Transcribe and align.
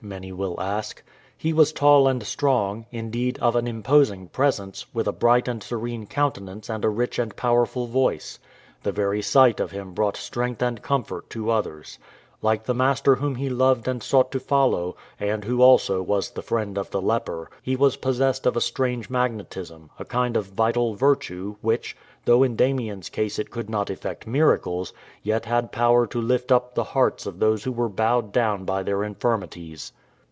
many 0.03 0.31
will 0.31 0.59
ask. 0.59 1.03
He 1.37 1.53
was 1.53 1.71
tall 1.73 2.07
and 2.07 2.23
strong, 2.25 2.87
indeed 2.89 3.37
of 3.39 3.55
an 3.55 3.67
imposing 3.67 4.29
presence, 4.29 4.83
with 4.95 5.07
a 5.07 5.11
bright 5.13 5.47
and 5.47 5.61
serene 5.61 6.07
countenance 6.07 6.71
and 6.71 6.83
a 6.83 6.89
rich 6.89 7.19
and 7.19 7.35
powerful 7.35 7.85
voice. 7.85 8.39
The 8.81 8.91
very 8.91 9.21
sight 9.21 9.59
of 9.59 9.69
him 9.69 9.93
brought 9.93 10.17
strength 10.17 10.59
and 10.59 10.81
comfort 10.81 11.29
to 11.29 11.51
others. 11.51 11.99
Like 12.43 12.63
the 12.63 12.73
Master 12.73 13.17
Whom 13.17 13.35
he 13.35 13.51
loved 13.51 13.87
and 13.87 14.01
sought 14.01 14.31
to 14.31 14.39
follow, 14.39 14.95
and 15.19 15.43
Who 15.45 15.61
also 15.61 16.01
was 16.01 16.31
the 16.31 16.41
Friend 16.41 16.75
of 16.79 16.89
the 16.89 16.99
leper, 17.01 17.51
he 17.61 17.75
was 17.75 17.97
possessed 17.97 18.47
of 18.47 18.57
a 18.57 18.61
strange 18.61 19.11
magnetism— 19.11 19.91
a 19.99 20.05
kind 20.05 20.35
of 20.35 20.47
vital 20.47 20.95
"virtue'''*— 20.97 21.57
which, 21.61 21.95
though 22.25 22.41
in 22.41 22.55
Damien's 22.55 23.09
case 23.09 23.37
it 23.37 23.51
could 23.51 23.69
not 23.69 23.91
effect 23.91 24.25
miracles, 24.25 24.91
yet 25.21 25.45
had 25.45 25.71
power 25.71 26.07
to 26.07 26.19
lift 26.19 26.51
up 26.51 26.73
the 26.73 26.83
hearts 26.95 27.27
of 27.27 27.37
those 27.37 27.63
who 27.63 27.71
were 27.71 27.89
bowed 27.89 28.31
down 28.31 28.65
by 28.65 28.81
their 28.81 29.03
infirm 29.03 29.41
ities. 29.43 29.91